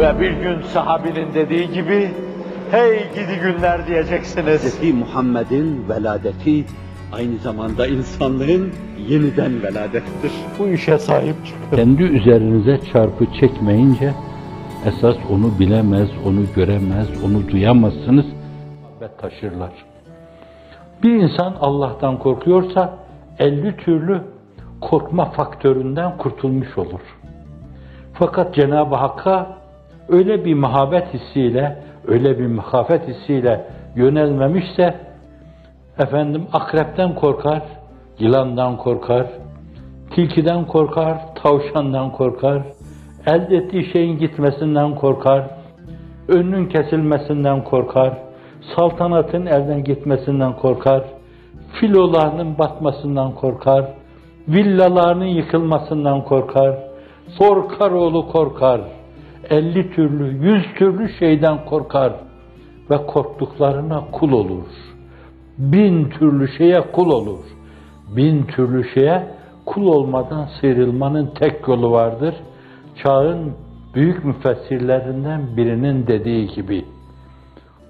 [0.00, 2.10] Ve bir gün sahabinin dediği gibi,
[2.70, 4.80] hey gidi günler diyeceksiniz.
[4.80, 4.94] Hz.
[4.94, 6.64] Muhammed'in veladeti
[7.12, 8.72] aynı zamanda insanlığın
[9.08, 10.32] yeniden veladettir.
[10.58, 11.76] Bu işe sahip çıkın.
[11.76, 14.14] Kendi üzerinize çarpı çekmeyince
[14.86, 18.26] esas onu bilemez, onu göremez, onu duyamazsınız
[19.00, 19.72] ve taşırlar.
[21.02, 22.98] Bir insan Allah'tan korkuyorsa
[23.38, 24.20] 50 türlü
[24.80, 27.00] korkma faktöründen kurtulmuş olur.
[28.12, 29.59] Fakat Cenab-ı Hakk'a
[30.10, 33.66] öyle bir muhabbet hissiyle, öyle bir muhafet hissiyle
[33.96, 34.94] yönelmemişse
[35.98, 37.62] efendim akrepten korkar,
[38.18, 39.26] yılandan korkar,
[40.10, 42.62] tilkiden korkar, tavşandan korkar,
[43.26, 45.50] elde ettiği şeyin gitmesinden korkar,
[46.28, 48.18] önünün kesilmesinden korkar,
[48.76, 51.04] saltanatın elden gitmesinden korkar,
[51.72, 53.84] filolarının batmasından korkar,
[54.48, 56.78] villalarının yıkılmasından korkar,
[57.38, 58.80] korkar oğlu korkar,
[59.50, 62.12] elli türlü, yüz türlü şeyden korkar
[62.90, 64.66] ve korktuklarına kul olur.
[65.58, 67.44] Bin türlü şeye kul olur.
[68.16, 69.26] Bin türlü şeye
[69.66, 72.34] kul olmadan sıyrılmanın tek yolu vardır.
[73.04, 73.52] Çağın
[73.94, 76.84] büyük müfessirlerinden birinin dediği gibi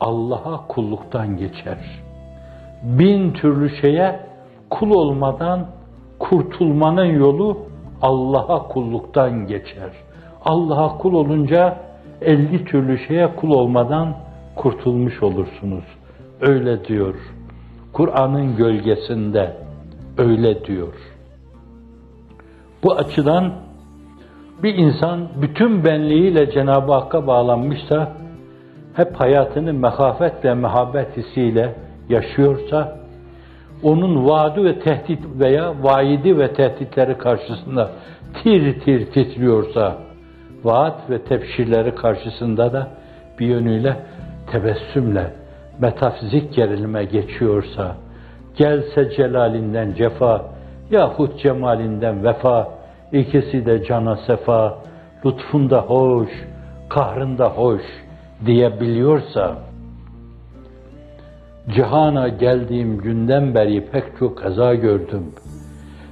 [0.00, 1.78] Allah'a kulluktan geçer.
[2.82, 4.20] Bin türlü şeye
[4.70, 5.66] kul olmadan
[6.18, 7.58] kurtulmanın yolu
[8.02, 9.90] Allah'a kulluktan geçer.
[10.46, 11.76] Allah'a kul olunca
[12.20, 14.16] elli türlü şeye kul olmadan
[14.56, 15.84] kurtulmuş olursunuz.
[16.40, 17.14] Öyle diyor.
[17.92, 19.56] Kur'an'ın gölgesinde
[20.18, 20.94] öyle diyor.
[22.84, 23.52] Bu açıdan
[24.62, 28.12] bir insan bütün benliğiyle Cenab-ı Hakk'a bağlanmışsa,
[28.94, 31.74] hep hayatını mehafet ve mehabbet hissiyle
[32.08, 32.98] yaşıyorsa,
[33.82, 37.90] onun vaadi ve tehdit veya vaidi ve tehditleri karşısında
[38.42, 39.96] tir tir titriyorsa,
[40.64, 42.88] vaat ve tebşirleri karşısında da
[43.38, 43.96] bir yönüyle
[44.52, 45.32] tebessümle
[45.78, 47.96] metafizik gerilime geçiyorsa,
[48.56, 50.44] gelse celalinden cefa,
[50.90, 52.68] yahut cemalinden vefa,
[53.12, 54.78] ikisi de cana sefa,
[55.26, 56.28] lütfunda hoş,
[56.88, 57.82] kahrında hoş
[58.46, 59.56] diyebiliyorsa,
[61.74, 65.24] cihana geldiğim günden beri pek çok eza gördüm.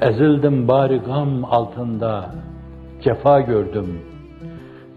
[0.00, 2.30] Ezildim bari gam altında,
[3.02, 4.15] cefa gördüm.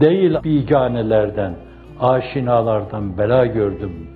[0.00, 1.54] Değil biganelerden,
[2.00, 4.10] aşinalardan bela gördüm.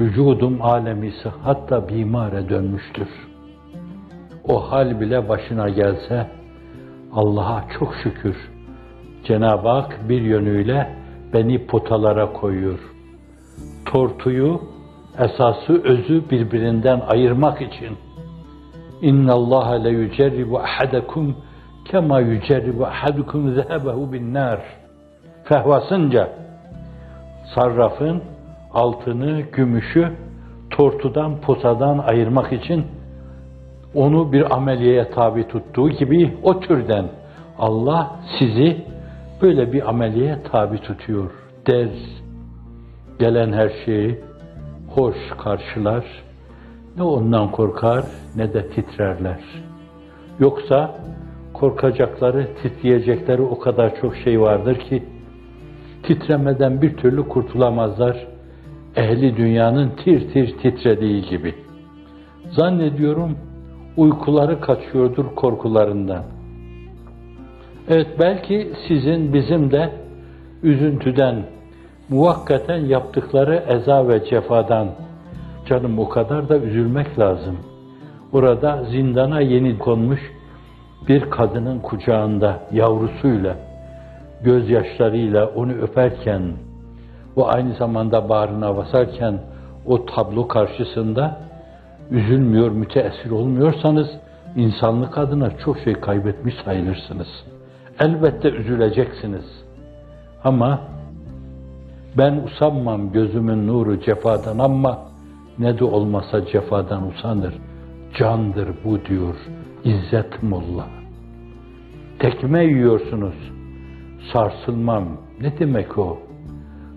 [0.00, 3.08] Vücudum alemi hatta bimare dönmüştür.
[4.48, 6.26] O hal bile başına gelse,
[7.12, 8.36] Allah'a çok şükür.
[9.24, 10.96] Cenab-ı Hak bir yönüyle
[11.34, 12.78] beni potalara koyuyor.
[13.84, 14.60] Tortuyu,
[15.18, 17.96] esası, özü birbirinden ayırmak için.
[19.02, 21.36] İnna Allah le yücerribu ahadakum
[21.84, 24.60] kema yücerribu ahadukum zehebehu bin nar.
[25.48, 26.28] Fehvasınca
[27.54, 28.22] sarrafın
[28.74, 30.12] altını, gümüşü
[30.70, 32.86] tortudan, potadan ayırmak için
[33.94, 37.04] onu bir ameliyeye tabi tuttuğu gibi o türden
[37.58, 38.84] Allah sizi
[39.42, 41.30] böyle bir ameliyeye tabi tutuyor
[41.66, 41.88] der.
[43.18, 44.20] Gelen her şeyi
[44.94, 46.04] hoş karşılar.
[46.96, 48.04] Ne ondan korkar
[48.36, 49.40] ne de titrerler.
[50.40, 50.94] Yoksa
[51.52, 55.02] korkacakları, titreyecekleri o kadar çok şey vardır ki
[56.08, 58.26] titremeden bir türlü kurtulamazlar.
[58.96, 61.54] Ehli dünyanın tir tir titrediği gibi.
[62.50, 63.36] Zannediyorum
[63.96, 66.22] uykuları kaçıyordur korkularından.
[67.88, 69.90] Evet belki sizin bizim de
[70.62, 71.36] üzüntüden,
[72.08, 74.88] muvakkaten yaptıkları eza ve cefadan
[75.66, 77.58] canım o kadar da üzülmek lazım.
[78.32, 80.20] Burada zindana yeni konmuş
[81.08, 83.56] bir kadının kucağında yavrusuyla,
[84.42, 86.42] gözyaşlarıyla onu öperken,
[87.36, 89.40] o aynı zamanda bağrına basarken
[89.86, 91.40] o tablo karşısında
[92.10, 94.08] üzülmüyor, müteessir olmuyorsanız
[94.56, 97.28] insanlık adına çok şey kaybetmiş sayılırsınız.
[98.00, 99.44] Elbette üzüleceksiniz.
[100.44, 100.80] Ama
[102.18, 104.98] ben usanmam gözümün nuru cefadan ama
[105.58, 107.54] ne de olmasa cefadan usanır.
[108.18, 109.34] Candır bu diyor
[109.84, 110.86] İzzet Molla.
[112.18, 113.57] Tekme yiyorsunuz.
[114.32, 115.04] Sarsılmam.
[115.40, 116.18] Ne demek o?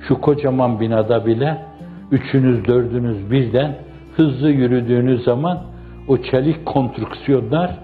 [0.07, 1.65] Şu kocaman binada bile
[2.11, 3.75] üçünüz dördünüz birden
[4.15, 5.63] hızlı yürüdüğünüz zaman
[6.07, 7.79] o çelik konstrüksiyonlar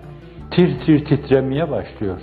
[0.51, 2.21] tir tir titremeye başlıyor.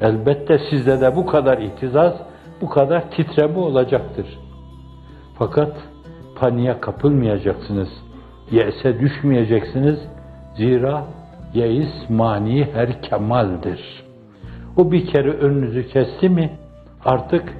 [0.00, 2.14] Elbette sizde de bu kadar ihtizaz,
[2.60, 4.26] bu kadar titreme olacaktır.
[5.38, 5.76] Fakat
[6.36, 7.88] paniğe kapılmayacaksınız.
[8.50, 9.98] Yese düşmeyeceksiniz.
[10.56, 11.04] Zira
[11.54, 14.05] yeis mani her kemaldir.
[14.76, 16.50] O bir kere önünüzü kesti mi
[17.04, 17.56] artık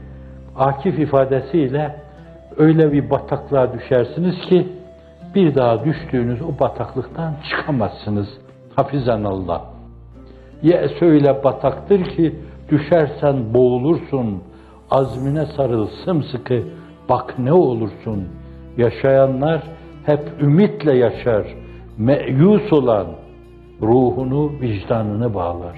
[0.56, 1.96] Akif ifadesiyle
[2.56, 4.68] öyle bir bataklığa düşersiniz ki
[5.34, 8.28] bir daha düştüğünüz o bataklıktan çıkamazsınız.
[8.76, 9.62] Hafizanallah.
[10.62, 12.34] Ye öyle bataktır ki
[12.70, 14.42] düşersen boğulursun.
[14.90, 16.62] Azmine sarıl sımsıkı
[17.08, 18.28] bak ne olursun.
[18.76, 19.62] Yaşayanlar
[20.06, 21.46] hep ümitle yaşar.
[21.98, 23.06] Meyus olan
[23.82, 25.76] ruhunu, vicdanını bağlar.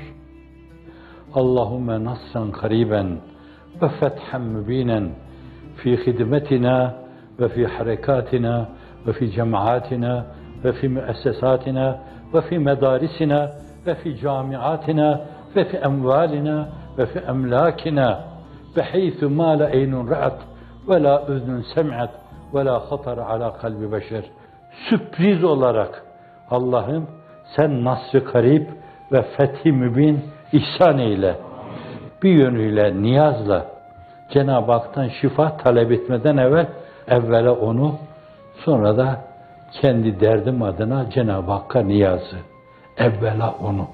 [7.40, 8.70] ve fi harekatina
[9.08, 10.26] ve fi cemaatina
[10.64, 12.00] ve fi müessesatina
[12.34, 13.50] ve fi medarisina
[13.86, 15.22] ve fi camiatina
[15.56, 16.68] ve fi emvalina
[16.98, 18.34] ve fi emlakina
[18.78, 20.40] بحيث ما لا عين رأت
[20.88, 22.10] ولا أذن سمعت
[22.54, 24.24] ولا خطر على kalbi beşer.
[24.90, 26.04] Sürpriz olarak
[26.50, 27.08] Allah'ım
[27.56, 28.68] sen nasr-ı karib
[29.12, 30.20] ve fethi mübin
[30.53, 31.37] ihsan eyle.
[32.23, 33.67] Bir yönüyle niyazla
[34.31, 36.67] Cenab-ı Hak'tan şifa talep etmeden evvel
[37.09, 37.95] evvela onu
[38.65, 39.21] sonra da
[39.73, 42.37] kendi derdim adına Cenab-ı Hakk'a niyazı.
[42.99, 43.87] Evvela onu.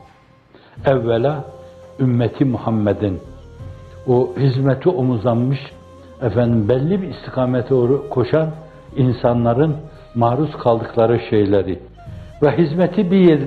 [0.87, 1.45] Evvela
[2.01, 3.21] ümmeti Muhammed'in
[4.07, 5.61] o hizmeti omuzlanmış
[6.23, 8.51] efendim belli bir istikamete doğru koşan
[8.97, 9.77] insanların
[10.15, 11.79] maruz kaldıkları şeyleri
[12.43, 13.41] ve hizmeti bir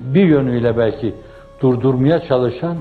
[0.00, 1.14] bir yönüyle belki
[1.60, 2.76] durdurmaya çalışan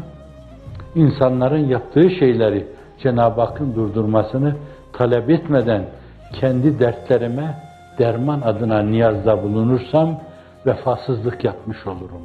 [0.96, 2.68] insanların yaptığı şeyleri
[3.04, 4.56] Cenab-ı Hakk'ın durdurmasını
[4.94, 5.86] talep etmeden
[6.34, 7.56] kendi dertlerime
[8.00, 10.22] derman adına niyazda bulunursam
[10.66, 12.22] vefasızlık yapmış olurum.